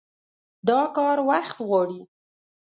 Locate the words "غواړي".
1.67-1.99